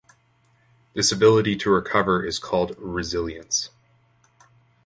[0.95, 3.69] This ability to recover is called resilience.